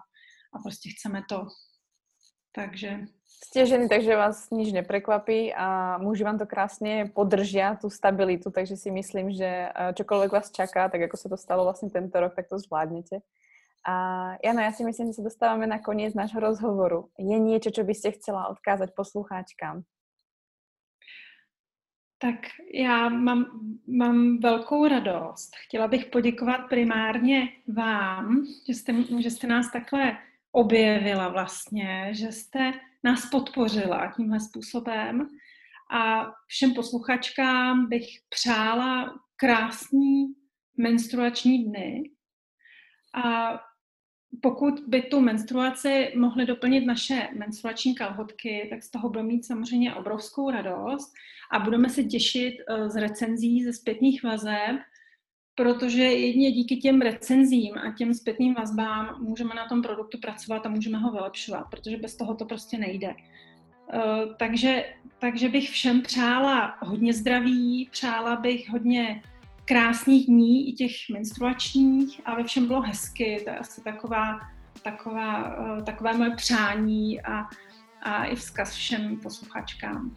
[0.53, 1.47] a prostě chceme to.
[2.57, 3.05] Takže...
[3.37, 8.81] Ste ženy, takže vás nič neprekvapí a muži vám to krásne podržia, tú stabilitu, takže
[8.81, 12.33] si myslím, že eh, čokoľvek vás čaká, tak ako sa to stalo vlastne tento rok,
[12.33, 13.21] tak to zvládnete.
[13.87, 13.95] A
[14.41, 17.13] Jana, ja si myslím, že sa dostávame na koniec nášho rozhovoru.
[17.21, 19.85] Je niečo, čo by ste chcela odkázať poslucháčkám?
[22.19, 22.37] Tak
[22.75, 23.47] já mám,
[23.87, 25.57] mám velkou radost.
[25.57, 30.19] Chtěla bych poděkovat primárně vám, že jste, že jste nás takhle
[30.57, 32.73] objevila vlastně, že jste
[33.05, 35.29] nás podpořila tímhle způsobem.
[35.91, 40.27] A všem posluchačkám bych přála krásný
[40.77, 42.11] menstruační dny.
[43.25, 43.59] A
[44.43, 49.95] pokud by tu menstruaci mohly doplnit naše menstruační kalhotky, tak z toho budeme mít samozřejmě
[49.95, 51.13] obrovskou radost
[51.53, 54.77] a budeme se těšit eh, z recenzí, ze zpětných vazeb
[55.57, 60.69] protože jedině díky těm recenzím a těm zpětným vazbám můžeme na tom produktu pracovat a
[60.69, 63.09] můžeme ho vylepšovat, protože bez toho to prostě nejde.
[63.95, 64.85] Uh, takže,
[65.19, 69.23] takže bych všem přála hodně zdraví, přála bych hodně
[69.65, 73.41] krásných dní, i těch menstruačních, aby všem bylo hezky.
[73.45, 74.41] To je asi taková,
[74.83, 77.45] taková, uh, takové moje přání a,
[78.03, 80.17] a i vzkaz všem posluchačkám.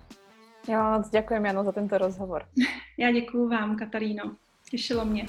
[0.68, 2.46] Já vám moc děkuji, Jano, za tento rozhovor.
[2.98, 4.36] Já děkuji vám, Kataríno.
[4.70, 5.26] Těšilo mě.